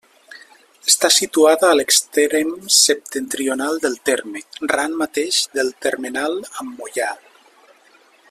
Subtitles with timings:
[0.91, 4.43] Està situada a l'extrem septentrional del terme,
[4.73, 7.13] ran mateix del termenal amb Moià.